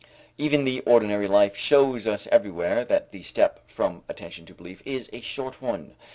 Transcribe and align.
Even 0.39 0.65
the 0.65 0.79
ordinary 0.79 1.27
life 1.27 1.55
shows 1.55 2.07
us 2.07 2.25
everywhere 2.31 2.83
that 2.83 3.11
the 3.11 3.21
step 3.21 3.59
from 3.69 4.01
attention 4.09 4.47
to 4.47 4.53
belief 4.55 4.81
is 4.83 5.11
a 5.13 5.21
short 5.21 5.61
one. 5.61 5.93